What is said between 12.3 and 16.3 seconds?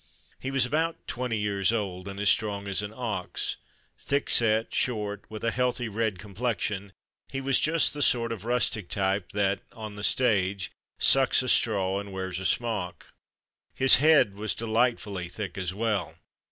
a smock. His head was delightfully thick as well.